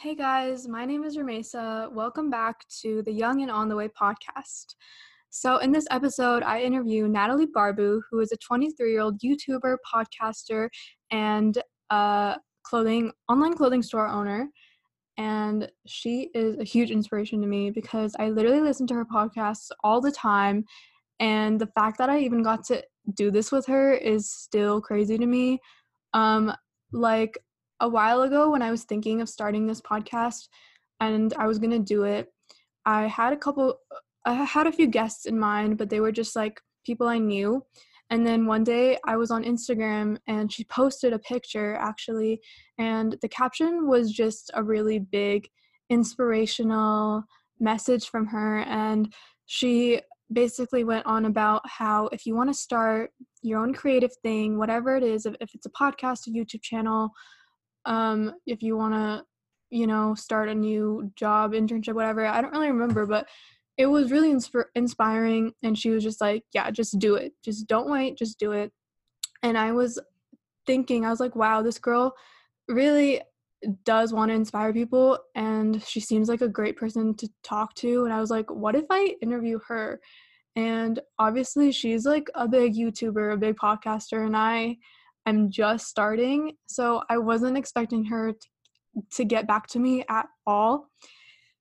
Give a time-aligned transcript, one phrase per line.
[0.00, 1.90] Hey guys, my name is Rumaysa.
[1.90, 4.76] Welcome back to the Young and On the Way podcast.
[5.30, 9.78] So, in this episode, I interview Natalie Barbu, who is a 23 year old YouTuber,
[9.92, 10.68] podcaster,
[11.10, 14.48] and a clothing online clothing store owner.
[15.16, 19.70] And she is a huge inspiration to me because I literally listen to her podcasts
[19.82, 20.64] all the time.
[21.18, 22.84] And the fact that I even got to
[23.14, 25.58] do this with her is still crazy to me.
[26.14, 26.52] Um,
[26.92, 27.36] like
[27.80, 30.48] a while ago when I was thinking of starting this podcast
[31.00, 32.32] and I was going to do it,
[32.84, 33.78] I had a couple
[34.24, 37.64] I had a few guests in mind, but they were just like people I knew.
[38.10, 42.40] And then one day I was on Instagram and she posted a picture actually,
[42.78, 45.48] and the caption was just a really big
[45.90, 47.24] inspirational
[47.60, 48.60] message from her.
[48.60, 49.12] And
[49.46, 50.00] she
[50.32, 53.10] basically went on about how if you want to start
[53.42, 57.10] your own creative thing, whatever it is, if, it's a podcast, a YouTube channel,
[57.88, 59.24] um, if you want to,
[59.70, 62.24] you know, start a new job, internship, whatever.
[62.24, 63.26] I don't really remember, but
[63.78, 65.52] it was really insp- inspiring.
[65.62, 67.32] And she was just like, yeah, just do it.
[67.44, 68.72] Just don't wait, just do it.
[69.42, 69.98] And I was
[70.66, 72.14] thinking, I was like, wow, this girl
[72.68, 73.22] really
[73.84, 78.04] does want to inspire people and she seems like a great person to talk to
[78.04, 80.00] and i was like what if i interview her
[80.54, 84.76] and obviously she's like a big youtuber a big podcaster and i
[85.28, 90.24] I'm just starting, so I wasn't expecting her to, to get back to me at
[90.46, 90.88] all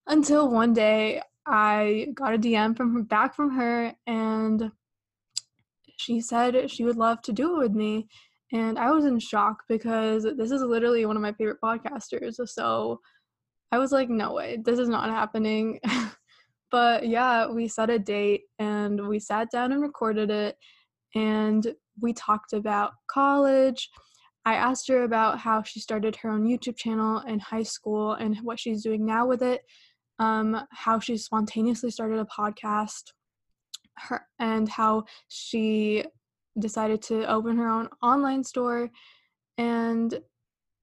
[0.07, 4.71] until one day I got a DM from her back from her and
[5.97, 8.07] she said she would love to do it with me
[8.53, 13.01] and I was in shock because this is literally one of my favorite podcasters so
[13.73, 15.79] I was like no way this is not happening.
[16.69, 20.57] But yeah we set a date and we sat down and recorded it
[21.15, 21.65] and
[22.01, 23.89] we talked about college.
[24.45, 28.37] I asked her about how she started her own YouTube channel in high school and
[28.37, 29.61] what she's doing now with it,
[30.19, 33.11] um, how she spontaneously started a podcast,
[33.97, 36.05] her, and how she
[36.59, 38.89] decided to open her own online store.
[39.57, 40.17] And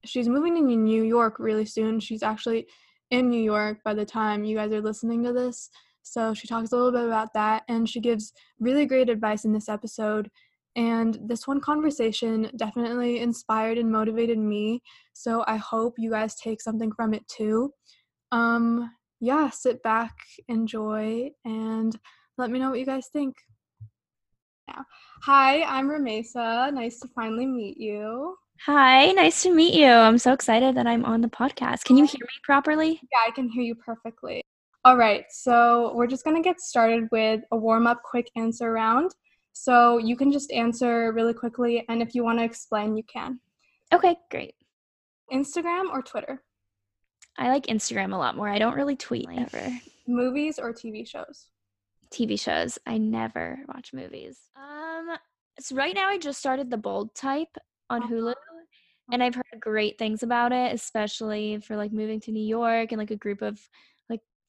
[0.04, 2.00] she's moving to New York really soon.
[2.00, 2.66] She's actually
[3.10, 5.70] in New York by the time you guys are listening to this.
[6.02, 9.52] So she talks a little bit about that and she gives really great advice in
[9.52, 10.30] this episode.
[10.76, 14.82] And this one conversation definitely inspired and motivated me.
[15.12, 17.72] So I hope you guys take something from it too.
[18.32, 18.90] Um,
[19.20, 20.16] yeah, sit back,
[20.48, 21.96] enjoy, and
[22.36, 23.36] let me know what you guys think.
[24.68, 24.84] Now,
[25.22, 26.72] hi, I'm Rumaysa.
[26.72, 28.36] Nice to finally meet you.
[28.66, 29.86] Hi, nice to meet you.
[29.86, 31.84] I'm so excited that I'm on the podcast.
[31.84, 33.00] Can you hear me properly?
[33.02, 34.42] Yeah, I can hear you perfectly.
[34.84, 38.72] All right, so we're just going to get started with a warm up quick answer
[38.72, 39.12] round.
[39.54, 43.38] So you can just answer really quickly, and if you want to explain, you can.
[43.92, 44.54] Okay, great.
[45.32, 46.42] Instagram or Twitter?
[47.38, 48.48] I like Instagram a lot more.
[48.48, 49.70] I don't really tweet ever.
[50.08, 51.46] Movies or TV shows?
[52.12, 52.78] TV shows.
[52.84, 54.38] I never watch movies.
[54.56, 55.16] Um,
[55.60, 57.56] so right now I just started The Bold Type
[57.90, 58.12] on uh-huh.
[58.12, 58.34] Hulu,
[59.12, 62.98] and I've heard great things about it, especially for like moving to New York and
[62.98, 63.60] like a group of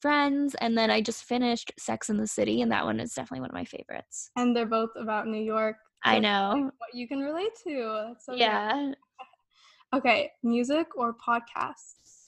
[0.05, 3.39] Friends, and then I just finished Sex and the City, and that one is definitely
[3.39, 4.29] one of my favorites.
[4.35, 5.77] And they're both about New York.
[6.03, 6.69] I know.
[6.77, 8.13] What you can relate to.
[8.23, 8.91] So yeah.
[9.95, 12.27] Okay, music or podcasts?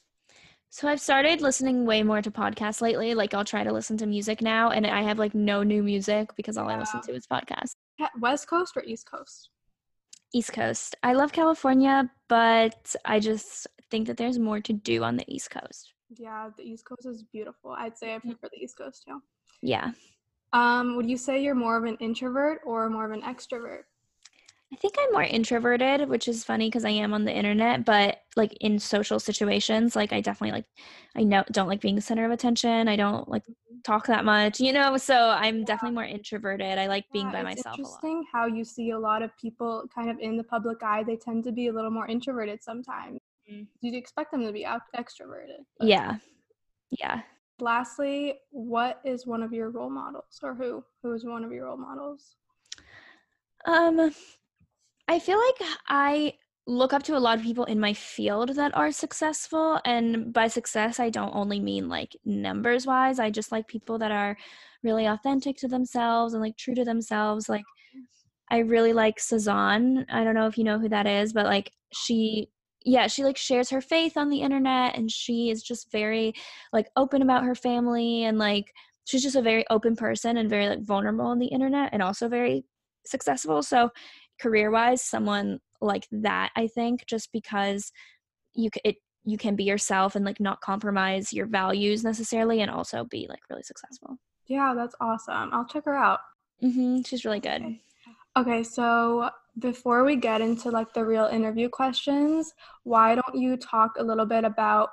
[0.72, 3.14] So I've started listening way more to podcasts lately.
[3.14, 6.36] Like I'll try to listen to music now, and I have like no new music
[6.36, 6.78] because all yeah.
[6.78, 7.74] I listen to is podcasts.
[8.20, 9.52] West Coast or East Coast?
[10.34, 10.96] East Coast.
[11.04, 15.52] I love California, but I just think that there's more to do on the East
[15.52, 15.94] Coast.
[16.16, 17.72] Yeah, the East Coast is beautiful.
[17.72, 18.31] I'd say I mm-hmm.
[18.31, 19.22] prefer the East Coast too.
[19.62, 19.91] Yeah.
[20.53, 23.84] Um, would you say you're more of an introvert or more of an extrovert?
[24.72, 28.19] I think I'm more introverted, which is funny because I am on the internet, but
[28.35, 30.66] like in social situations, like I definitely like
[31.16, 32.89] I know don't like being the center of attention.
[32.89, 33.79] I don't like mm-hmm.
[33.85, 34.97] talk that much, you know.
[34.97, 35.66] So I'm yeah.
[35.66, 36.78] definitely more introverted.
[36.78, 37.79] I like being yeah, by it's myself.
[37.79, 41.01] Interesting how you see a lot of people kind of in the public eye.
[41.01, 43.22] They tend to be a little more introverted sometimes.
[43.50, 43.63] Mm-hmm.
[43.81, 45.63] You'd expect them to be out- extroverted.
[45.80, 45.88] But.
[45.88, 46.18] Yeah.
[46.92, 47.22] Yeah.
[47.60, 50.83] Lastly, what is one of your role models or who?
[51.04, 52.36] Who is one of your role models?
[53.66, 54.12] Um
[55.07, 56.33] I feel like I
[56.68, 60.50] look up to a lot of people in my field that are successful and by
[60.50, 63.19] success I don't only mean like numbers wise.
[63.19, 64.38] I just like people that are
[64.83, 67.50] really authentic to themselves and like true to themselves.
[67.50, 67.66] Like
[68.51, 70.06] I really like Sazan.
[70.10, 72.50] I don't know if you know who that is, but like she
[72.85, 76.33] yeah she like shares her faith on the internet and she is just very
[76.74, 78.74] like open about her family and like
[79.06, 82.27] she's just a very open person and very like vulnerable on the internet and also
[82.27, 82.63] very
[83.06, 83.89] successful so
[84.39, 87.91] career wise someone like that i think just because
[88.53, 88.97] you it
[89.27, 93.41] you can be yourself and like not compromise your values necessarily and also be like
[93.50, 94.18] really successful.
[94.45, 95.50] Yeah, that's awesome.
[95.51, 96.19] I'll check her out.
[96.63, 97.01] Mm-hmm.
[97.01, 97.62] She's really good.
[97.62, 97.81] Okay.
[98.38, 99.30] Okay, so
[99.60, 102.54] before we get into like the real interview questions,
[102.84, 104.89] why don't you talk a little bit about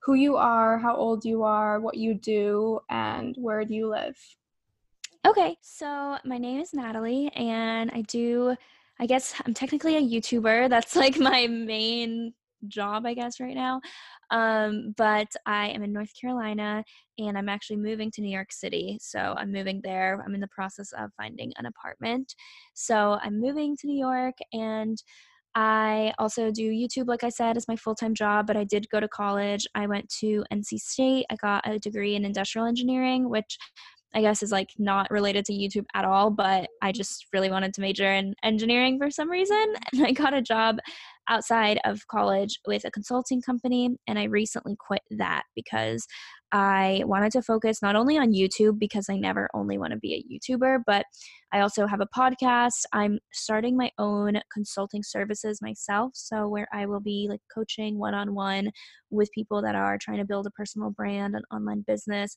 [0.00, 4.16] who you are, how old you are, what you do, and where do you live?
[5.26, 8.56] Okay, so my name is Natalie, and I do,
[8.98, 10.70] I guess I'm technically a YouTuber.
[10.70, 12.32] That's like my main
[12.66, 13.80] job, I guess, right now.
[14.30, 16.84] Um, but I am in North Carolina
[17.18, 18.98] and I'm actually moving to New York City.
[19.00, 20.22] So I'm moving there.
[20.24, 22.34] I'm in the process of finding an apartment.
[22.74, 25.00] So I'm moving to New York and
[25.54, 28.88] I also do YouTube, like I said, as my full time job, but I did
[28.90, 29.66] go to college.
[29.74, 31.26] I went to NC State.
[31.30, 33.58] I got a degree in industrial engineering, which
[34.14, 37.74] I guess is like not related to YouTube at all, but I just really wanted
[37.74, 39.74] to major in engineering for some reason.
[39.92, 40.78] And I got a job
[41.28, 43.90] outside of college with a consulting company.
[44.06, 46.06] And I recently quit that because
[46.50, 50.14] I wanted to focus not only on YouTube, because I never only want to be
[50.14, 51.04] a YouTuber, but
[51.52, 52.84] I also have a podcast.
[52.94, 56.12] I'm starting my own consulting services myself.
[56.14, 58.70] So, where I will be like coaching one on one
[59.10, 62.34] with people that are trying to build a personal brand, an online business,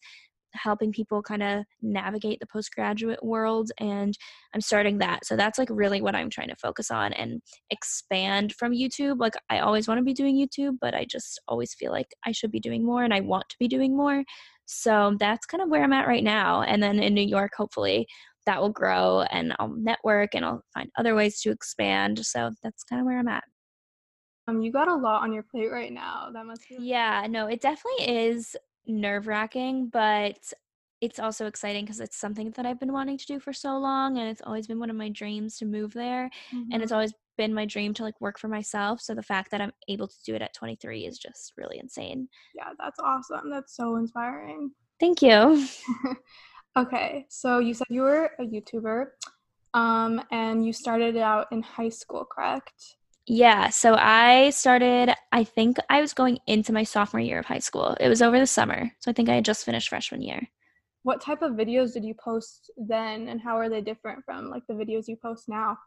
[0.53, 4.18] helping people kind of navigate the postgraduate world and
[4.53, 5.25] i'm starting that.
[5.25, 9.19] So that's like really what i'm trying to focus on and expand from youtube.
[9.19, 12.31] Like i always want to be doing youtube but i just always feel like i
[12.31, 14.24] should be doing more and i want to be doing more.
[14.65, 16.63] So that's kind of where i'm at right now.
[16.63, 18.07] And then in new york hopefully
[18.45, 22.25] that will grow and i'll network and i'll find other ways to expand.
[22.25, 23.44] So that's kind of where i'm at.
[24.48, 26.30] Um you got a lot on your plate right now.
[26.33, 28.56] That must be yeah no it definitely is
[28.91, 30.38] nerve wracking, but
[31.01, 34.17] it's also exciting because it's something that I've been wanting to do for so long.
[34.19, 36.29] And it's always been one of my dreams to move there.
[36.53, 36.71] Mm-hmm.
[36.71, 39.01] And it's always been my dream to like work for myself.
[39.01, 42.27] So the fact that I'm able to do it at 23 is just really insane.
[42.55, 43.49] Yeah, that's awesome.
[43.49, 44.71] That's so inspiring.
[44.99, 45.67] Thank you.
[46.77, 47.25] okay.
[47.29, 49.07] So you said you were a YouTuber
[49.73, 52.97] um, and you started out in high school, correct?
[53.27, 57.59] Yeah, so I started, I think I was going into my sophomore year of high
[57.59, 57.95] school.
[58.00, 58.91] It was over the summer.
[59.00, 60.41] So I think I had just finished freshman year.
[61.03, 64.63] What type of videos did you post then and how are they different from like
[64.68, 65.77] the videos you post now?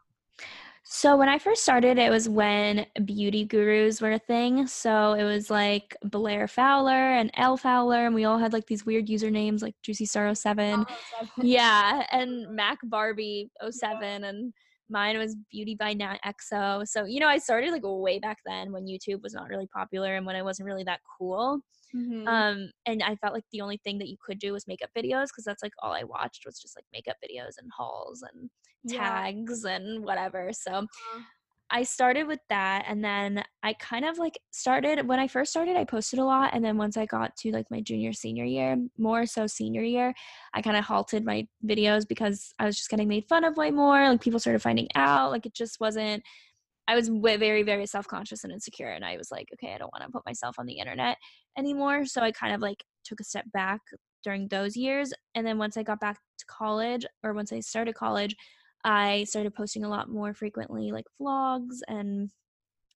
[0.87, 4.67] So when I first started, it was when beauty gurus were a thing.
[4.67, 8.85] So it was like Blair Fowler and Elle Fowler, and we all had like these
[8.85, 10.85] weird usernames like Juicy Star 07.
[10.87, 14.29] Oh, yeah, and Mac Barbie 07 yeah.
[14.29, 14.53] and
[14.89, 16.87] Mine was Beauty by Nat EXO.
[16.87, 20.15] So, you know, I started like way back then when YouTube was not really popular
[20.15, 21.59] and when it wasn't really that cool.
[21.95, 22.27] Mm-hmm.
[22.27, 25.27] Um, and I felt like the only thing that you could do was makeup videos
[25.27, 28.49] because that's like all I watched was just like makeup videos and hauls and
[28.89, 29.75] tags yeah.
[29.75, 30.51] and whatever.
[30.53, 31.21] So uh-huh.
[31.71, 35.75] I started with that and then I kind of like started when I first started
[35.75, 38.77] I posted a lot and then once I got to like my junior senior year,
[38.97, 40.13] more so senior year,
[40.53, 43.71] I kind of halted my videos because I was just getting made fun of way
[43.71, 46.23] more, like people started finding out, like it just wasn't
[46.87, 50.03] I was very very self-conscious and insecure and I was like, okay, I don't want
[50.05, 51.17] to put myself on the internet
[51.57, 53.81] anymore, so I kind of like took a step back
[54.23, 57.95] during those years and then once I got back to college or once I started
[57.95, 58.35] college,
[58.85, 62.29] I started posting a lot more frequently, like vlogs and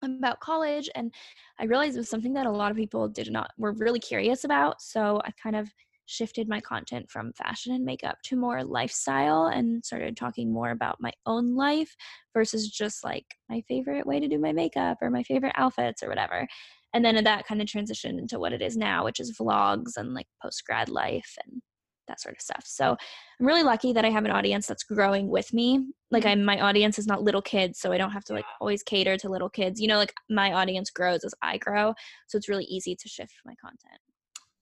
[0.03, 0.89] about college.
[0.95, 1.13] And
[1.59, 4.43] I realized it was something that a lot of people did not were really curious
[4.45, 4.81] about.
[4.81, 5.69] So I kind of
[6.05, 10.97] shifted my content from fashion and makeup to more lifestyle and started talking more about
[10.99, 11.95] my own life
[12.33, 16.09] versus just like my favorite way to do my makeup or my favorite outfits or
[16.09, 16.47] whatever.
[16.93, 20.13] And then that kind of transitioned into what it is now, which is vlogs and
[20.13, 21.61] like post grad life and
[22.09, 22.63] that sort of stuff.
[22.65, 22.97] So
[23.39, 25.87] I'm really lucky that I have an audience that's growing with me.
[26.11, 26.31] Like mm-hmm.
[26.31, 29.15] I'm my audience is not little kids, so I don't have to like always cater
[29.17, 29.79] to little kids.
[29.79, 31.93] You know, like my audience grows as I grow.
[32.27, 34.01] So it's really easy to shift my content.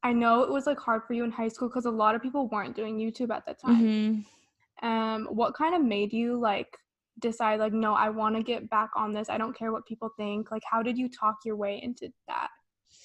[0.04, 2.22] I know it was like hard for you in high school because a lot of
[2.22, 3.82] people weren't doing YouTube at the time.
[3.82, 4.88] Mm-hmm.
[4.88, 6.78] Um, what kind of made you like
[7.20, 9.30] decide like no, I want to get back on this.
[9.30, 10.52] I don't care what people think.
[10.52, 12.50] Like how did you talk your way into that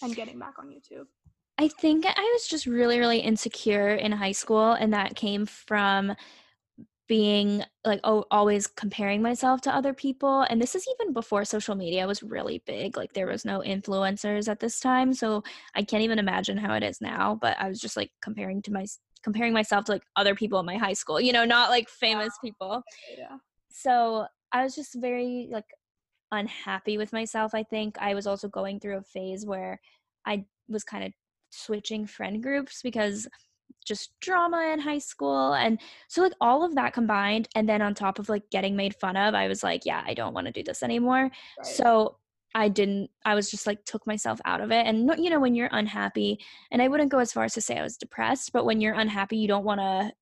[0.02, 1.06] and getting back on YouTube?
[1.62, 6.12] I think I was just really, really insecure in high school, and that came from
[7.06, 10.40] being like oh, always comparing myself to other people.
[10.50, 12.96] And this is even before social media was really big.
[12.96, 15.44] Like there was no influencers at this time, so
[15.76, 17.38] I can't even imagine how it is now.
[17.40, 18.84] But I was just like comparing to my
[19.22, 21.20] comparing myself to like other people in my high school.
[21.20, 22.82] You know, not like ah, famous people.
[23.16, 23.36] Yeah.
[23.70, 25.66] So I was just very like
[26.32, 27.54] unhappy with myself.
[27.54, 29.80] I think I was also going through a phase where
[30.26, 31.12] I was kind of
[31.52, 33.28] switching friend groups because
[33.84, 37.94] just drama in high school and so like all of that combined and then on
[37.94, 40.52] top of like getting made fun of i was like yeah i don't want to
[40.52, 41.66] do this anymore right.
[41.66, 42.16] so
[42.54, 44.86] I didn't, I was just like took myself out of it.
[44.86, 46.38] And, you know, when you're unhappy,
[46.70, 48.94] and I wouldn't go as far as to say I was depressed, but when you're
[48.94, 50.12] unhappy, you don't want to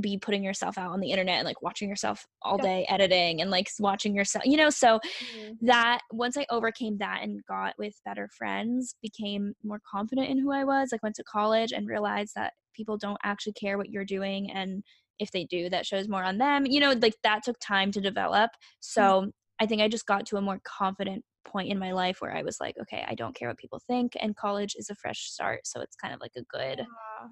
[0.00, 3.50] be putting yourself out on the internet and like watching yourself all day editing and
[3.50, 4.70] like watching yourself, you know.
[4.70, 5.66] So mm-hmm.
[5.66, 10.52] that once I overcame that and got with better friends, became more confident in who
[10.52, 14.04] I was, like went to college and realized that people don't actually care what you're
[14.04, 14.50] doing.
[14.50, 14.82] And
[15.20, 18.00] if they do, that shows more on them, you know, like that took time to
[18.00, 18.50] develop.
[18.80, 19.28] So mm-hmm.
[19.60, 22.42] I think I just got to a more confident point in my life where I
[22.42, 25.60] was like, okay, I don't care what people think, and college is a fresh start,
[25.66, 27.28] so it's kind of like a good yeah.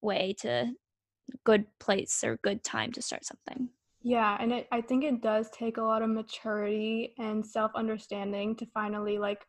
[0.00, 0.72] way to
[1.44, 3.68] good place or good time to start something.
[4.02, 8.54] Yeah, and it, I think it does take a lot of maturity and self understanding
[8.56, 9.44] to finally like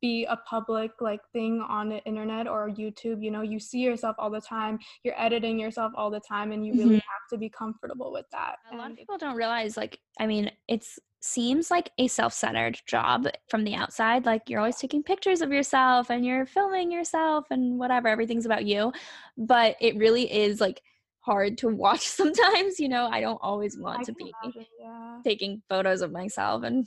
[0.00, 3.22] be a public like thing on the internet or YouTube.
[3.22, 6.66] You know, you see yourself all the time, you're editing yourself all the time, and
[6.66, 6.94] you really mm-hmm.
[6.94, 8.56] have to be comfortable with that.
[8.72, 13.26] A lot of people don't realize, like, I mean, it's seems like a self-centered job
[13.48, 17.78] from the outside like you're always taking pictures of yourself and you're filming yourself and
[17.78, 18.92] whatever everything's about you
[19.36, 20.82] but it really is like
[21.20, 23.08] hard to watch sometimes you know?
[23.08, 24.32] I don't always want I to be
[24.80, 25.18] yeah.
[25.24, 26.86] taking photos of myself and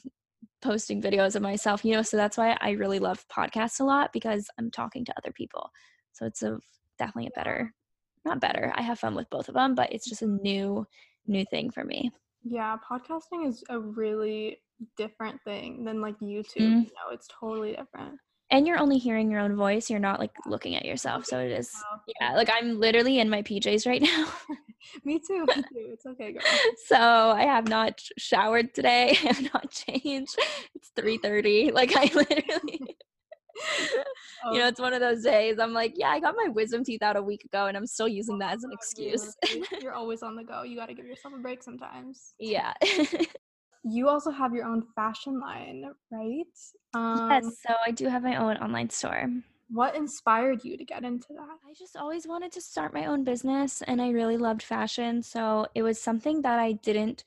[0.61, 2.01] posting videos of myself you know?
[2.01, 5.69] So that's why i really love podcasts a lot because i'm talking to other people.
[6.13, 6.59] So it's a
[6.97, 7.73] definitely a better
[8.25, 10.85] not better i have fun with both of them but it's just a new
[11.27, 12.11] new thing for me
[12.49, 14.57] yeah, podcasting is a really
[14.97, 16.61] different thing than like YouTube.
[16.61, 16.83] Mm.
[16.83, 18.19] You know, it's totally different.
[18.51, 19.89] And you're only hearing your own voice.
[19.89, 21.25] You're not like looking at yourself.
[21.25, 21.71] So it is.
[22.19, 24.27] Yeah, like I'm literally in my PJs right now.
[25.05, 25.45] me too.
[25.45, 25.89] Me too.
[25.93, 26.41] It's okay, girl.
[26.87, 29.11] So I have not showered today.
[29.11, 30.35] I have not changed.
[30.75, 31.71] It's 3:30.
[31.71, 32.97] Like I literally.
[34.51, 35.59] you know, it's one of those days.
[35.59, 38.07] I'm like, yeah, I got my wisdom teeth out a week ago, and I'm still
[38.07, 39.35] using that as an excuse.
[39.81, 40.63] You're always on the go.
[40.63, 42.33] You got to give yourself a break sometimes.
[42.39, 42.73] Yeah.
[43.83, 46.43] you also have your own fashion line, right?
[46.93, 47.45] Um, yes.
[47.67, 49.27] So I do have my own online store.
[49.71, 51.57] What inspired you to get into that?
[51.69, 55.21] I just always wanted to start my own business, and I really loved fashion.
[55.21, 57.23] So it was something that I didn't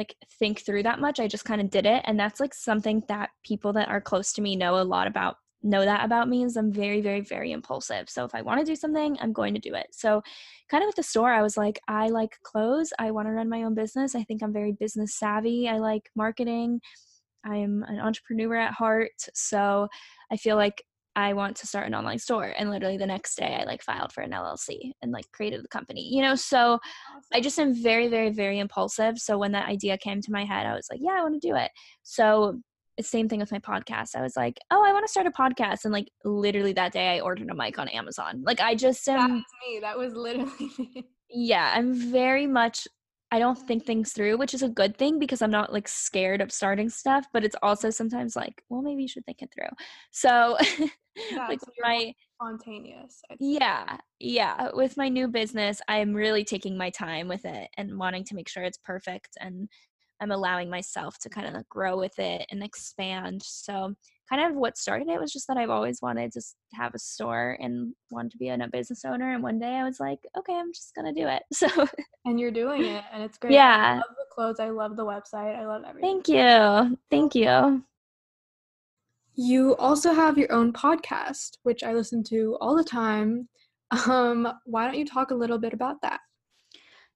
[0.00, 1.20] like think through that much.
[1.20, 2.02] I just kind of did it.
[2.06, 5.36] And that's like something that people that are close to me know a lot about
[5.62, 8.08] know that about me is I'm very, very, very impulsive.
[8.08, 9.88] So if I want to do something, I'm going to do it.
[9.92, 10.22] So
[10.70, 12.92] kind of with the store, I was like, I like clothes.
[12.98, 14.14] I want to run my own business.
[14.14, 15.68] I think I'm very business savvy.
[15.68, 16.80] I like marketing.
[17.44, 19.10] I'm an entrepreneur at heart.
[19.34, 19.88] So
[20.30, 20.82] I feel like
[21.16, 22.54] I want to start an online store.
[22.56, 25.68] And literally the next day I like filed for an LLC and like created the
[25.68, 26.34] company, you know?
[26.34, 27.22] So awesome.
[27.34, 29.18] I just am very, very, very impulsive.
[29.18, 31.46] So when that idea came to my head, I was like, yeah, I want to
[31.46, 31.70] do it.
[32.02, 32.60] So
[33.04, 34.16] same thing with my podcast.
[34.16, 35.84] I was like, oh, I want to start a podcast.
[35.84, 38.42] And like literally that day I ordered a mic on Amazon.
[38.44, 39.80] Like I just am That's me.
[39.80, 41.04] That was literally me.
[41.30, 42.86] Yeah, I'm very much
[43.32, 46.40] I don't think things through, which is a good thing because I'm not like scared
[46.40, 49.70] of starting stuff, but it's also sometimes like, well, maybe you should think it through.
[50.10, 50.56] So
[51.30, 53.22] yeah, like my spontaneous.
[53.38, 53.98] Yeah.
[54.18, 54.70] Yeah.
[54.74, 58.48] With my new business, I'm really taking my time with it and wanting to make
[58.48, 59.68] sure it's perfect and
[60.20, 63.42] I'm allowing myself to kind of grow with it and expand.
[63.42, 63.94] So,
[64.28, 66.40] kind of what started it was just that I've always wanted to
[66.74, 69.32] have a store and wanted to be a business owner.
[69.34, 71.42] And one day I was like, okay, I'm just gonna do it.
[71.52, 71.68] So,
[72.24, 73.52] and you're doing it, and it's great.
[73.52, 74.60] Yeah, I love the clothes.
[74.60, 75.58] I love the website.
[75.58, 76.22] I love everything.
[76.22, 76.98] Thank you.
[77.10, 77.84] Thank you.
[79.34, 83.48] You also have your own podcast, which I listen to all the time.
[84.06, 86.20] Um, why don't you talk a little bit about that?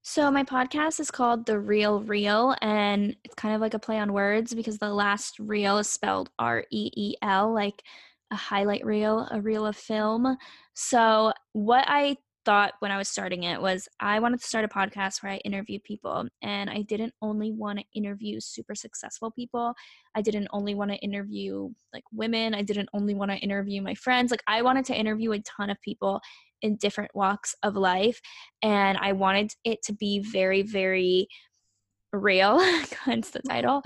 [0.06, 3.98] So, my podcast is called The Real Reel, and it's kind of like a play
[3.98, 7.82] on words because the last reel is spelled R E E L, like
[8.30, 10.36] a highlight reel, a reel of film.
[10.74, 14.68] So, what I thought when I was starting it was I wanted to start a
[14.68, 19.72] podcast where I interview people, and I didn't only want to interview super successful people.
[20.14, 22.54] I didn't only want to interview like women.
[22.54, 24.30] I didn't only want to interview my friends.
[24.30, 26.20] Like, I wanted to interview a ton of people
[26.64, 28.20] in different walks of life.
[28.62, 31.28] And I wanted it to be very, very
[32.12, 32.58] real,
[33.04, 33.48] hence the mm-hmm.
[33.48, 33.82] title,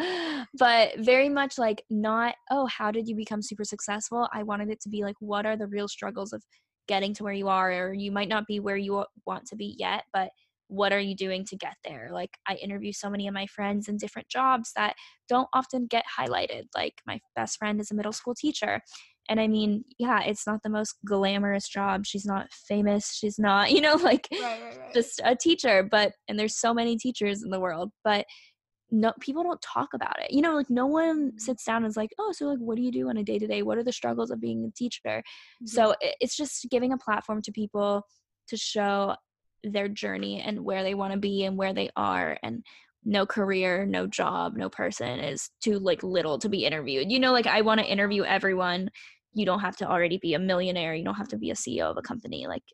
[0.55, 4.29] but very much like not, oh, how did you become super successful?
[4.33, 6.43] I wanted it to be like, what are the real struggles of
[6.87, 7.73] getting to where you are?
[7.73, 10.31] Or you might not be where you want to be yet, but
[10.69, 12.11] what are you doing to get there?
[12.13, 14.95] Like, I interview so many of my friends in different jobs that
[15.29, 16.65] don't often get highlighted.
[16.77, 18.83] Like, my best friend is a middle school teacher,
[19.29, 22.07] and I mean, yeah, it's not the most glamorous job.
[22.07, 23.13] She's not famous.
[23.15, 24.95] She's not, you know, like right, right, right.
[24.95, 25.83] just a teacher.
[25.83, 28.25] But, and there's so many teachers in the world, but
[28.91, 30.31] no, people don't talk about it.
[30.31, 31.39] You know, like no one mm-hmm.
[31.39, 33.39] sits down and is like, oh, so like, what do you do on a day
[33.39, 33.63] to day?
[33.63, 35.01] What are the struggles of being a teacher?
[35.05, 35.67] Mm-hmm.
[35.67, 38.03] So it's just giving a platform to people
[38.49, 39.15] to show
[39.65, 42.65] their journey and where they want to be and where they are and
[43.05, 47.11] no career, no job, no person is too like little to be interviewed.
[47.11, 48.91] You know, like I want to interview everyone.
[49.39, 50.95] You don't have to already be a millionaire.
[50.97, 52.49] You don't have to be a CEO of a company.
[52.49, 52.65] Like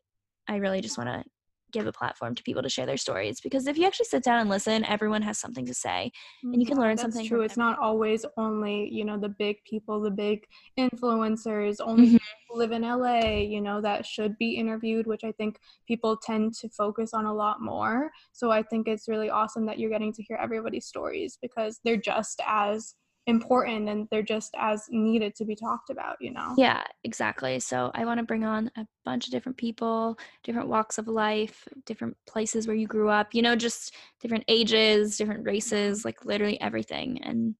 [0.47, 1.23] I really just want to
[1.71, 4.39] give a platform to people to share their stories because if you actually sit down
[4.39, 6.09] and listen everyone has something to say
[6.41, 9.57] and you can learn That's something true it's not always only you know the big
[9.69, 10.45] people the big
[10.79, 12.19] influencers only Mhm.
[12.47, 16.53] who live in la you know that should be interviewed which i think people tend
[16.61, 20.13] to focus on a lot more so i think it's really awesome that you're getting
[20.13, 22.95] to hear everybody's stories because they're just as
[23.27, 27.59] important and they're just as needed to be talked about you know Yeah, exactly.
[27.59, 31.67] So I want to bring on a bunch of different people, different walks of life,
[31.85, 36.61] different places where you grew up, you know, just different ages, different races, like literally
[36.61, 37.55] everything, and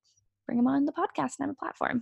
[0.45, 2.01] bring them on the podcast and have a platform.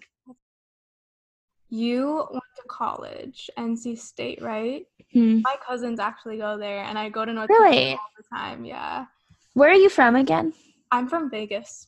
[1.69, 5.41] you went to college nc state right Hmm.
[5.41, 7.71] my cousins actually go there and i go to north Really?
[7.71, 9.05] Carolina all the time yeah
[9.53, 10.53] Where are you from again?
[10.91, 11.87] i'm from vegas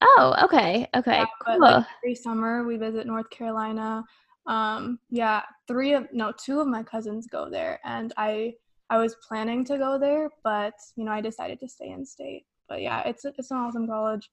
[0.00, 0.86] Oh, okay.
[0.94, 1.18] Okay.
[1.18, 1.60] Yeah, cool.
[1.60, 4.04] like every summer we visit North Carolina.
[4.46, 8.54] Um, yeah, three of no, two of my cousins go there, and I
[8.90, 12.46] I was planning to go there, but you know I decided to stay in state.
[12.68, 14.30] But yeah, it's it's an awesome college.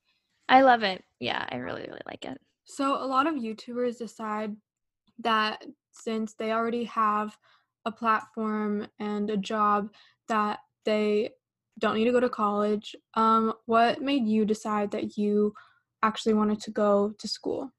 [0.47, 1.03] I love it.
[1.19, 2.39] Yeah, I really, really like it.
[2.65, 4.55] So a lot of YouTubers decide
[5.19, 7.37] that since they already have
[7.85, 9.89] a platform and a job
[10.27, 11.31] that they
[11.79, 12.95] don't need to go to college.
[13.15, 15.53] Um, what made you decide that you
[16.03, 17.71] actually wanted to go to school?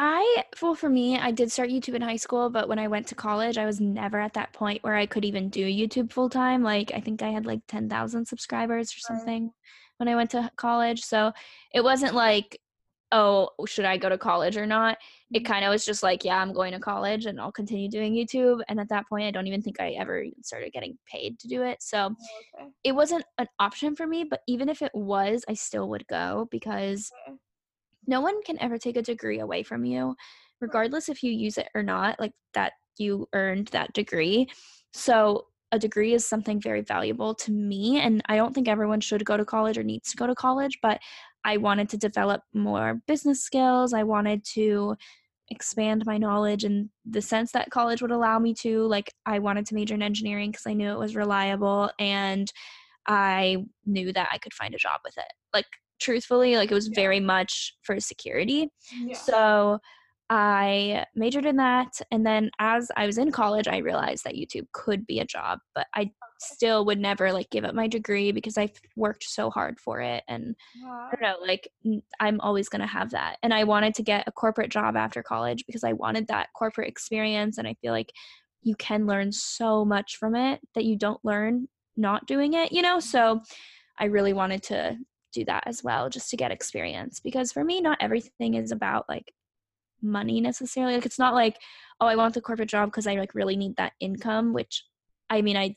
[0.00, 3.08] I well for me, I did start YouTube in high school, but when I went
[3.08, 6.28] to college, I was never at that point where I could even do YouTube full
[6.28, 6.62] time.
[6.62, 9.50] Like I think I had like 10,000 subscribers or something
[9.96, 11.02] when I went to college.
[11.02, 11.32] So
[11.74, 12.60] it wasn't like,
[13.10, 14.98] Oh, oh, should I go to college or not?
[15.32, 15.52] It mm-hmm.
[15.52, 18.60] kind of was just like, yeah, I'm going to college and I'll continue doing YouTube.
[18.68, 21.62] And at that point, I don't even think I ever started getting paid to do
[21.62, 21.82] it.
[21.82, 22.68] So oh, Okay.
[22.84, 26.48] it wasn't an option for me, but even if it was, I still would go
[26.50, 27.36] because Okay.
[28.06, 30.14] no one can ever take a degree away from you,
[30.60, 34.48] regardless if you use it or not, like that you earned that degree.
[34.92, 38.00] So, a degree is something very valuable to me.
[38.00, 40.78] And I don't think everyone should go to college or needs to go to college,
[40.80, 40.98] but
[41.48, 43.94] I wanted to develop more business skills.
[43.94, 44.96] I wanted to
[45.50, 48.82] expand my knowledge in the sense that college would allow me to.
[48.86, 52.52] Like, I wanted to major in engineering because I knew it was reliable and
[53.06, 55.32] I knew that I could find a job with it.
[55.54, 55.64] Like,
[55.98, 56.96] truthfully, like, it was Yeah.
[56.96, 58.68] very much for security.
[58.92, 59.14] Yeah.
[59.16, 59.78] So
[60.28, 61.98] I majored in that.
[62.10, 65.60] And then as I was in college, I realized that YouTube could be a job,
[65.74, 69.78] but I still would never like give up my degree because I've worked so hard
[69.78, 70.24] for it.
[70.28, 70.54] And.
[70.84, 71.68] I don't know, like
[72.20, 73.36] I'm always going to have that.
[73.42, 76.88] And I wanted to get a corporate job after college because I wanted that corporate
[76.88, 77.58] experience.
[77.58, 78.12] And I feel like
[78.62, 82.82] you can learn so much from it that you don't learn not doing it, you
[82.82, 82.98] know?
[82.98, 83.08] Mm-hmm.
[83.08, 83.42] So
[83.98, 84.96] I really wanted to
[85.32, 89.08] do that as well just to get experience because for me, not everything is about
[89.08, 89.32] like
[90.02, 90.94] money necessarily.
[90.94, 91.56] Like it's not like,
[92.00, 94.84] oh, I want the corporate job because I like really need that income, which
[95.30, 95.76] I mean, I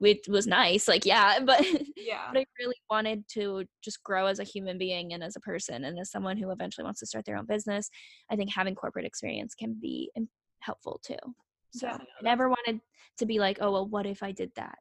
[0.00, 1.64] it was nice, like yeah, but
[1.96, 2.28] Yeah.
[2.32, 5.84] but I really wanted to just grow as a human being and as a person
[5.84, 7.90] and as someone who eventually wants to start their own business.
[8.30, 10.10] I think having corporate experience can be
[10.60, 11.16] helpful too.
[11.72, 12.80] So Yeah, I never wanted
[13.18, 14.78] to be like, oh well, what if I did that?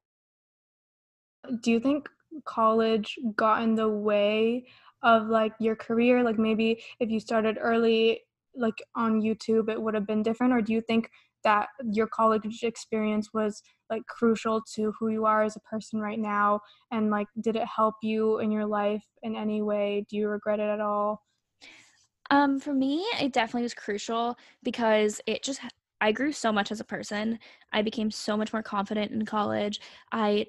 [1.47, 2.09] Uh, do you think
[2.45, 4.65] college got in the way
[5.03, 6.23] of like your career?
[6.23, 8.21] Like maybe if you started early,
[8.55, 11.09] like on YouTube, it would have been different, or do you think
[11.43, 16.19] that your college experience was like crucial to who you are as a person right
[16.19, 16.61] now?
[16.91, 20.05] And like, did it help you in your life in any way?
[20.09, 21.23] Do you regret it at all?
[22.31, 25.61] Um, for me, it definitely was crucial because it just
[26.01, 27.39] I grew so much as a person.
[27.73, 29.81] I became so much more confident in college.
[30.11, 30.47] I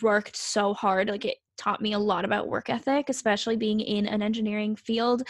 [0.00, 1.08] worked so hard.
[1.08, 5.22] Like it taught me a lot about work ethic, especially being in an engineering field.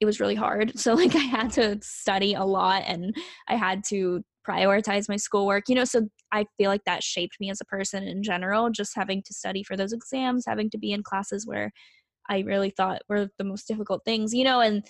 [0.00, 0.72] It was really hard.
[0.78, 3.14] So like I had to study a lot and
[3.48, 7.50] I had to prioritize my schoolwork, you know, so I feel like that shaped me
[7.50, 10.92] as a person in general, just having to study for those exams, having to be
[10.92, 11.72] in classes where
[12.28, 14.84] I really thought were the most difficult things, you know, and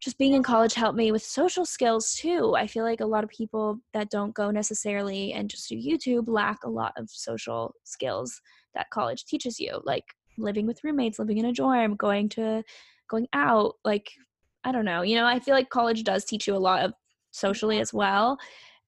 [0.00, 2.54] just being in college helped me with social skills too.
[2.56, 6.28] I feel like a lot of people that don't go necessarily and just do YouTube
[6.28, 8.40] lack a lot of social skills
[8.74, 10.04] that college teaches you, like
[10.36, 12.62] living with roommates, living in a dorm, going to
[13.08, 14.10] going out, like
[14.64, 15.02] I don't know.
[15.02, 16.92] You know, I feel like college does teach you a lot of
[17.30, 18.38] socially as well.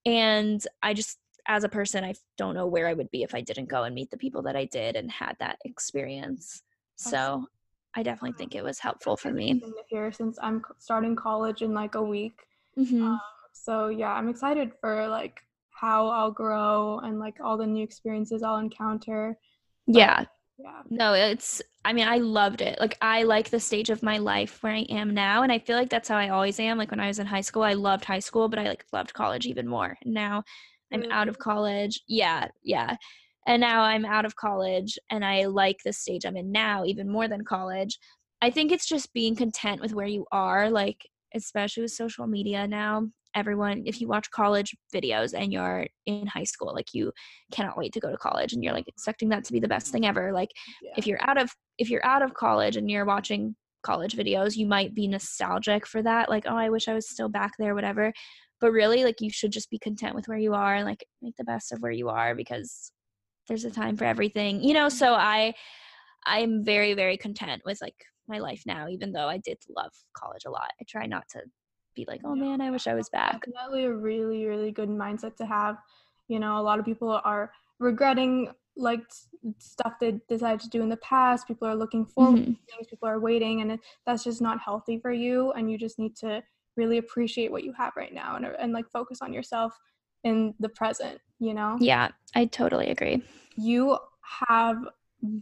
[0.06, 3.40] And I just as a person, I don't know where I would be if I
[3.40, 6.62] didn't go and meet the people that I did and had that experience.
[6.96, 7.46] So
[7.94, 9.60] I definitely think it was helpful for me.
[9.60, 12.40] To hear since I'm starting college in like a week.
[12.76, 13.20] hmm Um,
[13.52, 15.40] so yeah, I'm excited for like
[15.70, 19.38] how I'll grow and like all the new experiences I'll encounter.
[19.86, 20.24] Yeah,
[20.58, 20.82] Yeah.
[20.88, 22.80] No, it's I mean, I loved it.
[22.80, 25.76] Like I like the stage of my life where I am now and I feel
[25.76, 26.78] like that's how I always am.
[26.78, 29.12] Like when I was in high school, I loved high school, but I like loved
[29.12, 29.96] college even more.
[30.04, 30.42] Now
[30.92, 31.12] I'm Really?
[31.12, 31.50] out of mm-hmm.
[31.50, 32.00] college.
[32.08, 32.96] Yeah, yeah.
[33.46, 37.10] And now I'm out of college and I like the stage I'm in now even
[37.10, 37.98] more than college.
[38.42, 42.66] I think it's just being content with where you are, like especially with social media
[42.66, 43.08] now.
[43.36, 47.12] Everyone, if you watch college videos and you're in high school, like you
[47.52, 49.92] cannot wait to go to college and you're like expecting that to be the best
[49.92, 50.32] thing ever.
[50.32, 50.50] Like
[50.82, 50.94] Yeah.
[50.96, 54.66] if you're out of if you're out of college and you're watching college videos, you
[54.66, 58.12] might be nostalgic for that, like, oh, I wish I was still back there, whatever.
[58.60, 61.36] But really, like you should just be content with where you are and like make
[61.36, 62.90] the best of where you are because
[63.48, 64.62] there's a time for everything.
[64.62, 65.54] You know, so I
[66.24, 67.94] I'm very, very content with like
[68.28, 70.70] my life now, even though I did love college a lot.
[70.80, 71.42] I try not to
[71.96, 73.44] be like, oh man, I wish I was back.
[73.46, 75.78] Definitely a really, really good mindset to have.
[76.28, 79.02] You know, a lot of people are regretting like
[79.58, 81.48] stuff they decided to do in the past.
[81.48, 82.44] People are looking forward Mhm.
[82.44, 85.50] to things, people are waiting, and that's just not healthy for you.
[85.52, 86.42] And you just need to
[86.76, 89.78] really appreciate what you have right now and, and like focus on yourself
[90.24, 91.78] in the present, you know?
[91.80, 93.22] Yeah, I totally agree.
[93.56, 93.96] you
[94.48, 94.76] have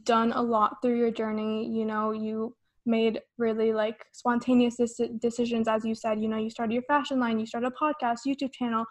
[0.05, 2.55] done a lot through your journey you know you
[2.87, 7.19] made really like spontaneous deci- decisions as you said you know you started your fashion
[7.19, 8.85] line you started a podcast youtube channel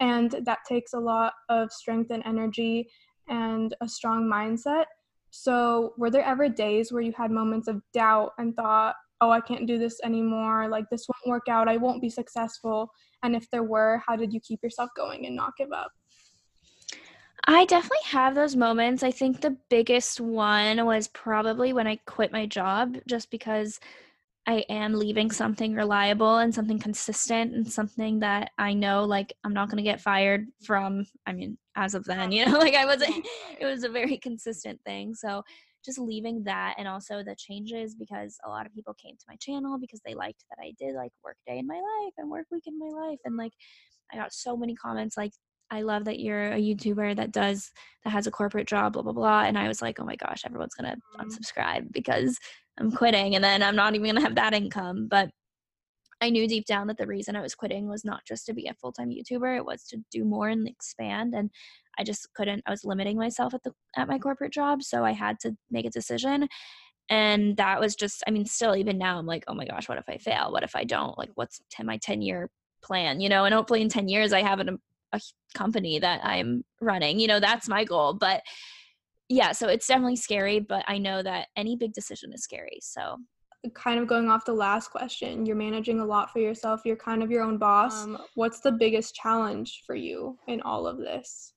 [0.00, 2.88] and that takes a lot of strength and energy
[3.28, 4.86] and a strong mindset.
[5.30, 9.40] So were there ever days where you had moments of doubt and thought oh i
[9.40, 12.90] can't do this anymore like this won't work out i won't be successful
[13.22, 15.92] and if there were how did you keep yourself going and not give up
[17.46, 19.02] I definitely have those moments.
[19.02, 23.80] I think the biggest one was probably when I quit my job just because
[24.46, 29.52] I am leaving something reliable and something consistent and something that I know like I'm
[29.52, 31.06] not going to get fired from.
[31.26, 33.26] I mean, as of then, you know, like I wasn't,
[33.60, 35.14] it was a very consistent thing.
[35.14, 35.42] So
[35.84, 39.36] just leaving that and also the changes because a lot of people came to my
[39.36, 42.46] channel because they liked that I did like work day in my life and work
[42.50, 43.18] week in my life.
[43.24, 43.52] And like
[44.12, 45.32] I got so many comments like,
[45.70, 47.70] I love that you're a YouTuber that does
[48.04, 49.42] that has a corporate job, blah blah blah.
[49.44, 51.26] And I was like, oh my gosh, everyone's gonna Mhm.
[51.26, 52.38] unsubscribe because
[52.78, 55.06] I'm quitting, and then I'm not even gonna have that income.
[55.08, 55.30] But
[56.22, 58.66] I knew deep down that the reason I was quitting was not just to be
[58.68, 61.34] a full time YouTuber; it was to do more and expand.
[61.34, 61.50] And
[61.98, 62.62] I just couldn't.
[62.66, 65.86] I was limiting myself at the at my corporate job, so I had to make
[65.86, 66.48] a decision.
[67.10, 69.98] And that was just, I mean, still even now, I'm like, oh my gosh, what
[69.98, 70.52] if I fail?
[70.52, 71.18] What if I don't?
[71.18, 72.50] Like, what's 10, my ten year
[72.82, 73.20] plan?
[73.20, 74.78] You know, and hopefully in ten years I have an,
[75.12, 77.20] a h- company that I'm running.
[77.20, 78.14] You know, that's my goal.
[78.14, 78.42] But
[79.28, 80.60] yeah, so it's definitely scary.
[80.60, 82.78] But I know that any big decision is scary.
[82.82, 83.16] So
[83.74, 86.80] kind of going off the last question, you're managing a lot for yourself.
[86.84, 88.04] You're kind of your own boss.
[88.04, 91.52] Um, what's the biggest challenge for you in all of this?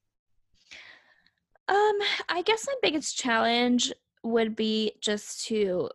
[1.70, 5.90] Um, I guess my biggest challenge would be just to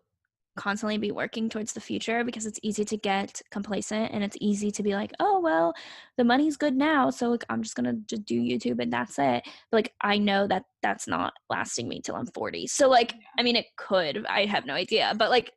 [0.58, 4.70] constantly be working towards the future because it's easy to get complacent and it's easy
[4.72, 5.72] to be like, oh well,
[6.16, 9.44] the money's good now, so like I'm just gonna just do YouTube and that's it.
[9.70, 12.66] But like I know that that's not lasting me till I'm 40.
[12.66, 14.26] So like, I mean, it could.
[14.26, 15.52] I have no idea, but like,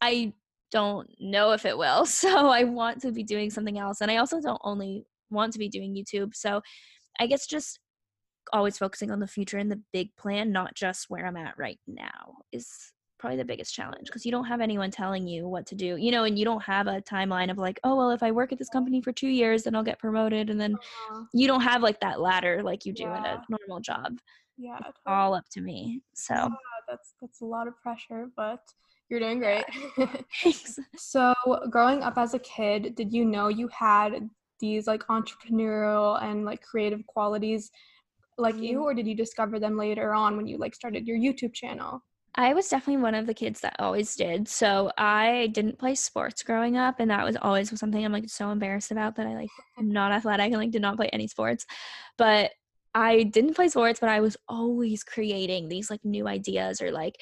[0.00, 0.34] I
[0.70, 2.06] don't know if it will.
[2.06, 5.58] So I want to be doing something else, and I also don't only want to
[5.58, 6.34] be doing YouTube.
[6.34, 6.60] So
[7.18, 7.80] I guess just
[8.52, 11.80] always focusing on the future and the big plan, not just where I'm at right
[11.86, 15.74] now, is probably the biggest challenge because you don't have anyone telling you what to
[15.74, 18.30] do, you know, and you don't have a timeline of like, oh, well, if I
[18.30, 20.50] work at this company for two years, then I'll get promoted.
[20.50, 20.76] And then
[21.12, 23.34] Uh, you don't have like that ladder like you do at Yeah.
[23.36, 24.18] a normal job.
[24.56, 25.16] yeah, It's totally.
[25.22, 26.02] all up to me.
[26.14, 26.48] So Yeah,
[26.88, 28.62] that's that's a lot of pressure, but
[29.08, 29.64] you're doing great.
[30.42, 30.78] thanks.
[30.96, 31.34] so,
[31.70, 34.28] growing up as a kid, did you know you had
[34.60, 37.70] these like entrepreneurial and like creative qualities
[38.38, 41.52] like you or did you discover them later on when you like started your YouTube
[41.52, 42.02] channel?
[42.38, 44.46] I was definitely one of the kids that always did.
[44.46, 48.50] So I didn't play sports growing up, and that was always something I'm like so
[48.50, 51.66] embarrassed about that I like am not athletic and like did not play any sports.
[52.16, 52.52] But
[52.94, 57.16] I didn't play sports, but I was always creating these like new ideas or like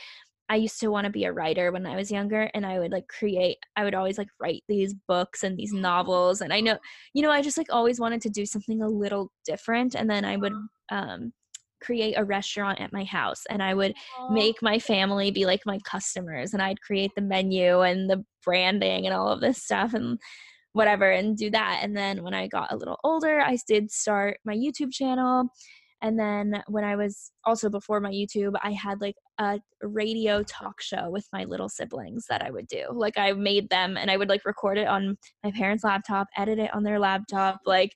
[0.50, 2.92] I used to want to be a writer when I was younger and I would
[2.92, 6.78] like create I would always like write these books and these novels and I know
[7.14, 10.24] you know I just like always wanted to do something a little different and then
[10.24, 10.52] I would
[10.90, 11.32] um
[11.80, 13.94] create a restaurant at my house and I would
[14.30, 19.06] make my family be like my customers and I'd create the menu and the branding
[19.06, 20.18] and all of this stuff and
[20.72, 21.80] whatever and do that.
[21.82, 25.48] And then when I got a little older, I did start my YouTube channel.
[26.02, 30.82] And then when I was also before my YouTube, I had like a radio talk
[30.82, 32.84] show with my little siblings that I would do.
[32.92, 36.58] Like I made them and I would like record it on my parents' laptop, edit
[36.58, 37.60] it on their laptop.
[37.64, 37.92] Like,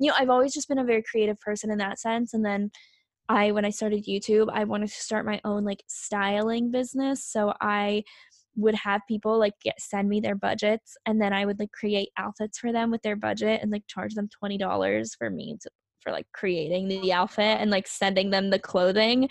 [0.00, 2.34] you know, I've always just been a very creative person in that sense.
[2.34, 2.70] And then
[3.28, 7.24] I when I started YouTube, I wanted to start my own like styling business.
[7.24, 8.04] So I
[8.56, 12.10] would have people like get send me their budgets and then I would like create
[12.16, 16.12] outfits for them with their budget and like charge them $20 for me to, for
[16.12, 19.28] like creating the outfit and like sending them the clothing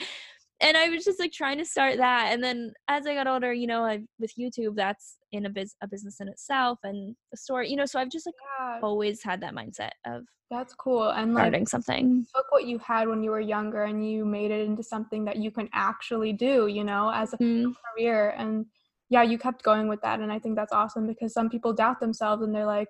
[0.63, 2.29] and I was just like trying to start that.
[2.31, 5.75] And then as I got older, you know, I with YouTube, that's in a biz
[5.81, 7.85] a business in itself and the store, you know.
[7.85, 8.79] So I've just like yeah.
[8.81, 12.25] always had that mindset of that's cool and starting like, something.
[12.35, 15.37] Took what you had when you were younger and you made it into something that
[15.37, 17.71] you can actually do, you know, as a mm-hmm.
[17.95, 18.35] career.
[18.37, 18.67] And
[19.09, 21.99] yeah, you kept going with that, and I think that's awesome because some people doubt
[21.99, 22.89] themselves and they're like,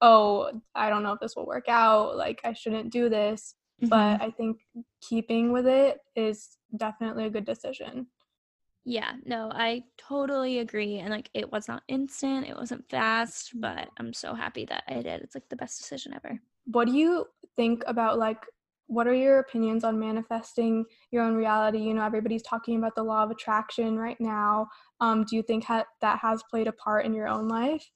[0.00, 2.16] oh, I don't know if this will work out.
[2.16, 3.54] Like I shouldn't do this.
[3.82, 3.88] Mm-hmm.
[3.88, 4.58] But I think
[5.00, 8.06] keeping with it is definitely a good decision.
[8.88, 10.96] Yeah, no, I totally agree.
[10.96, 14.94] And like it was not instant, it wasn't fast, but I'm so happy that I
[14.94, 15.20] did.
[15.20, 16.40] It's like the best decision ever.
[16.64, 18.38] What do you think about like
[18.86, 21.80] what are your opinions on manifesting your own reality?
[21.80, 24.66] You know, everybody's talking about the law of attraction right now.
[25.00, 27.86] Um, do you think ha- that has played a part in your own life?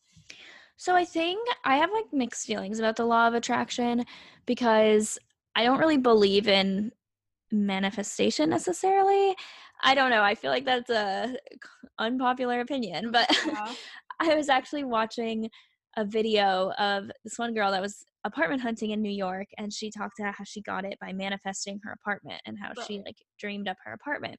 [0.76, 4.04] So I think I have like mixed feelings about the law of attraction
[4.44, 5.18] because
[5.56, 6.92] I don't really believe in
[7.50, 9.34] manifestation necessarily.
[9.82, 10.22] I don't know.
[10.22, 11.36] I feel like that's a
[11.98, 13.72] unpopular opinion, but yeah.
[14.20, 15.50] I was actually watching
[15.96, 19.90] a video of this one girl that was apartment hunting in New York and she
[19.90, 22.86] talked about how she got it by manifesting her apartment and how right.
[22.86, 24.38] she like dreamed up her apartment.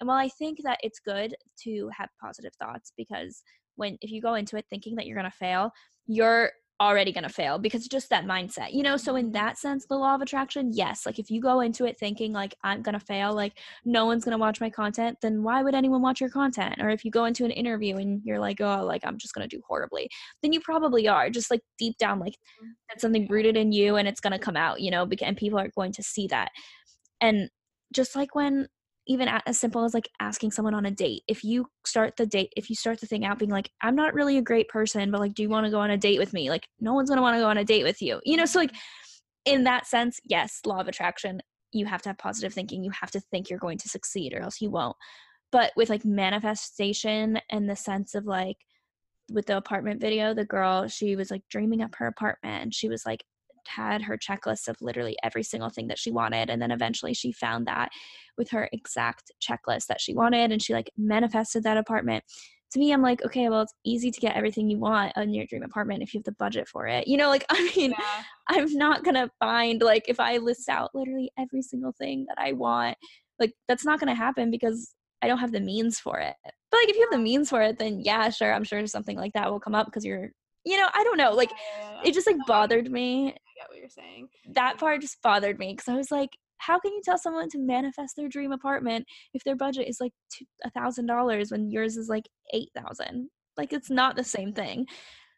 [0.00, 3.42] And while I think that it's good to have positive thoughts because
[3.76, 5.70] when if you go into it thinking that you're going to fail,
[6.06, 8.96] you're already going to fail because just that mindset you know?
[8.96, 11.98] So in that sense the law of attraction yes like if you go into it
[11.98, 15.42] thinking like i'm going to fail like no one's going to watch my content then
[15.42, 16.76] why would anyone watch your content?
[16.80, 19.48] Or if you go into an interview and you're like oh like i'm just going
[19.48, 20.08] to do horribly
[20.42, 22.70] then you probably are just like deep down like mm-hmm.
[22.88, 25.58] that's something rooted in you and it's going to come out you know and people
[25.58, 26.50] are going to see that.
[27.20, 27.50] And
[27.92, 28.68] just like when
[29.06, 31.22] even as simple as like asking someone on a date.
[31.26, 34.14] If you start the date if you start the thing out being like i'm not
[34.14, 36.32] really a great person but like do you want to go on a date with
[36.32, 36.50] me?
[36.50, 38.44] Like no one's going to want to go on a date with you you know
[38.44, 38.74] so like
[39.44, 41.40] in that sense yes law of attraction
[41.72, 44.40] you have to have positive thinking you have to think you're going to succeed or
[44.40, 44.96] else you won't.
[45.52, 48.56] But with like manifestation and the sense of like
[49.32, 52.62] with the apartment video the girl she was like dreaming up her apartment.
[52.62, 53.24] And she was like
[53.76, 57.32] had her checklist of literally every single thing that she wanted and then eventually she
[57.32, 57.90] found that
[58.36, 62.24] with her exact checklist that she wanted and she like manifested that apartment.
[62.72, 65.44] To me i'm like okay well it's easy to get everything you want in your
[65.46, 67.08] dream apartment if you have the budget for it.
[67.08, 68.22] You know like i mean yeah.
[68.48, 72.52] i'm not gonna find like if i list out literally every single thing that i
[72.52, 72.96] want
[73.40, 76.36] like that's not gonna happen because i don't have the means for it.
[76.44, 79.16] But like if you have the means for it then yeah sure i'm sure something
[79.16, 80.30] like that will come up because you're
[80.64, 81.50] you know i don't know like
[82.04, 84.28] it just like bothered me get what you're saying.
[84.54, 87.48] That um, part just bothered me because I was like, how can you tell someone
[87.50, 90.12] to manifest their dream apartment if their budget is like
[90.64, 93.30] a thousand dollars when yours is like eight thousand?
[93.56, 94.86] Like it's not the same thing.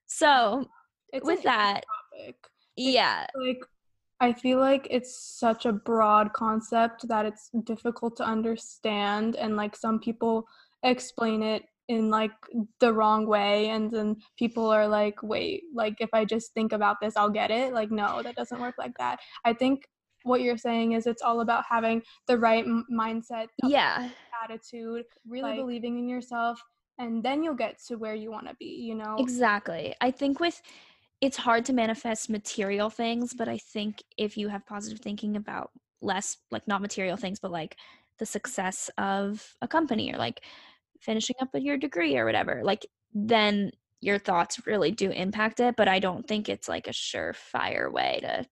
[0.07, 0.67] So
[1.13, 1.83] it's with that,
[2.17, 2.37] topic.
[2.77, 3.61] yeah, like
[4.21, 9.77] I feel like it's such a broad concept that it's difficult to understand, and like
[9.77, 10.47] some people
[10.83, 12.33] explain it in like
[12.81, 16.97] the wrong way and then people are like wait like if i just think about
[17.01, 17.73] this i'll get it?
[17.73, 19.19] Like no that doesn't work like that.
[19.45, 19.85] I think
[20.25, 24.09] what you're saying is it's all about having the right m- mindset yeah.
[24.45, 26.63] attitude really like, believing in yourself
[26.99, 29.17] and then you'll get to where you want to be you know?
[29.19, 29.95] Exactly.
[30.01, 30.61] I think with
[31.21, 35.71] it's hard to manifest material things but i think if you have positive thinking about
[36.01, 37.77] less like not material things but like
[38.19, 40.43] the success of a company or like
[41.03, 45.75] finishing up with your degree or whatever like then your thoughts really do impact it
[45.77, 48.45] but i don't think it's like a surefire way to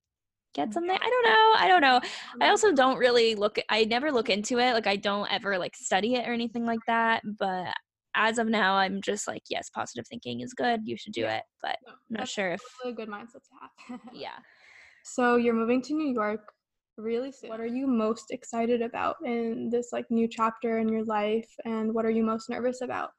[0.55, 1.97] get something i don't know i don't know.
[1.97, 2.51] I mm-hmm.
[2.51, 6.15] also don't really look i never look into it like i don't ever like study
[6.15, 7.73] it or anything like that but
[8.17, 11.43] as of now i'm just like yes positive thinking is good you should do it
[11.63, 13.51] but i'm not sure if a good mindset to
[13.89, 14.01] have.
[14.13, 14.31] Yeah.
[15.03, 16.53] So you're moving to new york
[17.01, 17.51] really soon.
[17.51, 21.95] What are you most excited about in this like new chapter in your life and
[21.95, 23.11] what are you most nervous about?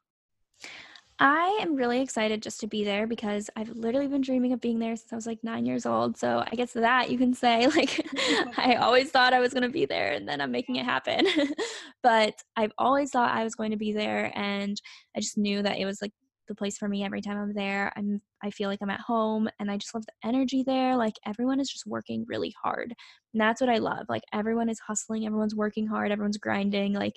[1.24, 4.80] I am really excited just to be there because I've literally been dreaming of being
[4.80, 6.18] there since I was like nine years old.
[6.18, 8.04] So I guess that you can say, like,
[8.58, 11.28] I always thought I was going to be there and then I'm making it happen.
[12.04, 14.32] but I've always thought I was going to be there.
[14.36, 14.82] And
[15.16, 16.12] I just knew that it was like
[16.48, 17.92] the place for me every time I'm there.
[17.96, 20.96] I'm I feel like I'm at home and I just love the energy there.
[20.96, 22.94] Like everyone is just working really hard.
[23.34, 24.06] And that's what I love.
[24.10, 26.94] Like everyone is hustling, everyone's working hard, everyone's grinding.
[26.94, 27.14] Like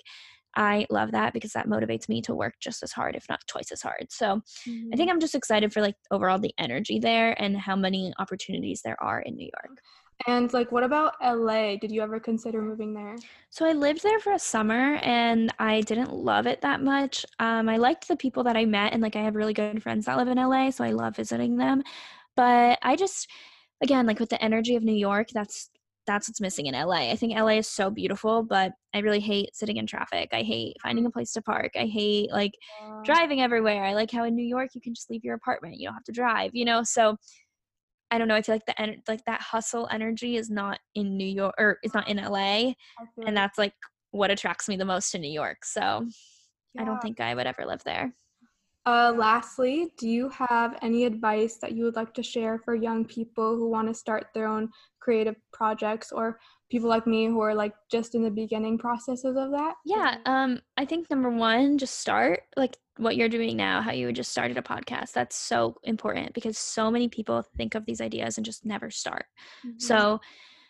[0.55, 3.71] I love that because that motivates me to work just as hard, if not twice
[3.71, 4.07] as hard.
[4.09, 4.89] So mm-hmm.
[4.93, 8.81] I think I'm just excited for like overall the energy there and how many opportunities
[8.83, 9.79] there are in New York.
[10.27, 11.75] And like, what about LA?
[11.75, 13.15] Did you ever consider moving there?
[13.51, 17.25] So I lived there for a summer and I didn't love it that much.
[17.39, 20.05] Um, I liked the people that I met and like I have really good friends
[20.05, 21.83] that live in LA, so I love visiting them.
[22.35, 23.29] But I just,
[23.81, 25.69] again, like with the energy of New York, that's
[26.07, 27.09] that's what's missing in LA.
[27.11, 30.29] I think LA is so beautiful, but I really hate sitting in traffic.
[30.33, 31.71] I hate finding a place to park.
[31.75, 32.53] I hate like
[33.03, 33.83] driving everywhere.
[33.83, 35.77] I like how in New York you can just leave your apartment.
[35.77, 36.83] You don't have to drive, you know?
[36.83, 37.17] So
[38.11, 38.35] I don't know.
[38.35, 41.79] I feel like the en- like that hustle energy is not in New York or
[41.83, 42.73] it's not in LA,
[43.25, 43.73] and that's like
[44.11, 45.65] what attracts me the most to New York.
[45.65, 46.07] So
[46.73, 46.81] yeah.
[46.81, 48.13] I don't think I would ever live there.
[48.87, 53.03] Uh, lastly, do you have any advice that you would like to share for young
[53.03, 56.39] people who want to start their own creative projects or
[56.69, 59.75] people like me who are like just in the beginning processes of that?
[59.85, 64.11] Yeah, um, I think number one, just start like what you're doing now, how you
[64.11, 65.11] just started a podcast.
[65.13, 69.25] That's so important because so many people think of these ideas and just never start.
[69.65, 69.79] Mm-hmm.
[69.79, 70.19] So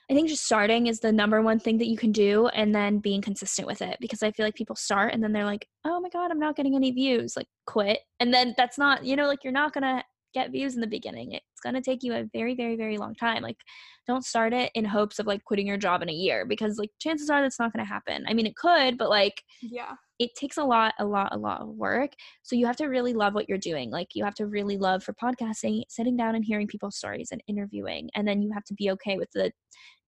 [0.09, 2.99] I think just starting is the number one thing that you can do and then
[2.99, 5.99] being consistent with it because I feel like people start and then they're like, oh
[5.99, 7.99] my God, I'm not getting any views, like quit.
[8.19, 10.03] And then that's not, you know, like you're not going to
[10.35, 11.31] get views in the beginning.
[11.31, 13.41] It's going to take you a very, very, very long time.
[13.41, 13.57] Like,
[14.05, 16.91] don't start it in hopes of like quitting your job in a year because like
[16.99, 18.25] chances are that's not going to happen.
[18.27, 21.61] I mean, it could, but like, yeah, it takes a lot, a lot, a lot
[21.61, 22.11] of work.
[22.43, 23.89] So you have to really love what you're doing.
[23.89, 27.41] Like, you have to really love for podcasting, sitting down and hearing people's stories and
[27.47, 28.09] interviewing.
[28.13, 29.51] And then you have to be okay with the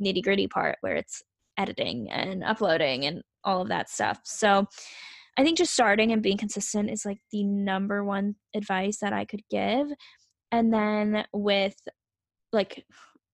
[0.03, 1.23] nitty gritty part where it's
[1.57, 4.19] editing and uploading and all of that stuff.
[4.25, 4.67] So,
[5.37, 9.25] I think just starting and being consistent is like the number one advice that I
[9.25, 9.87] could give.
[10.51, 11.75] And then with
[12.51, 12.85] like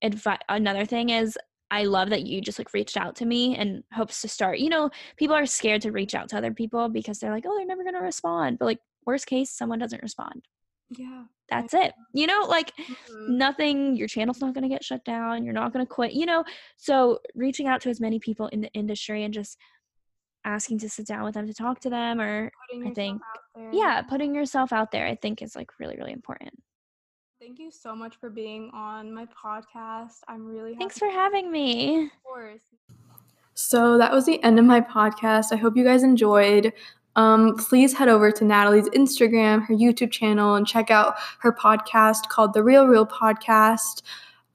[0.02, 1.38] advice, another thing is
[1.72, 4.60] I love that you just like reached out to me and hopes to start.
[4.60, 7.58] You know, people are scared to reach out to other people because they're like, oh,
[7.58, 8.60] they're never going to respond.
[8.60, 10.46] But like, worst case, someone doesn't respond.
[10.89, 11.24] Yeah.
[11.50, 11.94] That's it.
[12.13, 13.38] You know, like mm-hmm.
[13.38, 15.44] nothing, your channel's not going to get shut down.
[15.44, 16.44] You're not going to quit, you know?
[16.78, 19.58] So reaching out to as many people in the industry and just
[20.45, 22.51] asking to sit down with them to talk to them or
[22.86, 23.21] i think
[23.71, 26.53] yeah putting yourself out there i think is like really really important.
[27.39, 30.19] Thank you so much for being on my podcast.
[30.29, 32.06] I'm really thanks for having me.
[32.06, 32.62] of course.
[33.53, 35.51] So that was the end of my podcast.
[35.51, 36.71] I hope you guys enjoyed.
[37.17, 42.29] Um, please head over to Natalie's Instagram, her YouTube channel, and check out her podcast
[42.29, 44.03] called The Real Reel Podcast.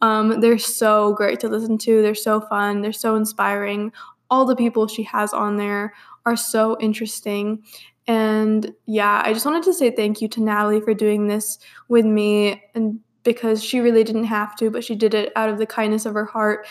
[0.01, 2.01] Um, they're so great to listen to.
[2.01, 2.81] They're so fun.
[2.81, 3.93] They're so inspiring
[4.31, 5.95] all the people she has on there
[6.27, 7.63] are so interesting.
[8.07, 12.05] And yeah, I just wanted to say thank you to Natalie for doing this with
[12.05, 15.67] me and because she really didn't have to, but she did it out of the
[15.67, 16.67] kindness of her heart.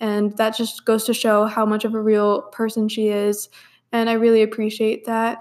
[0.00, 3.48] And that just goes to show how much of a real person she is.
[3.92, 5.38] And I really appreciate that.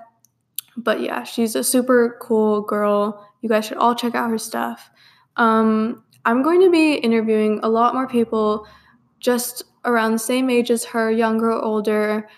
[0.77, 3.27] But yeah, she's a super cool girl.
[3.41, 4.91] You guys should all check out her stuff.
[5.37, 8.67] Um, I'm going to be interviewing a lot more people
[9.19, 12.29] just around the same age as her, younger or older,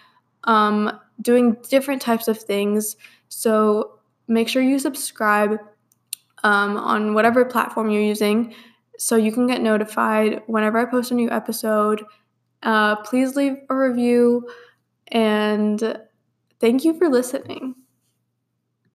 [0.46, 2.96] um, doing different types of things.
[3.30, 5.60] So make sure you subscribe
[6.44, 8.54] um, on whatever platform you're using
[8.98, 12.04] so you can get notified whenever I post a new episode.
[12.64, 14.48] Uh, please leave a review
[15.08, 16.00] and
[16.60, 17.76] thank you for listening.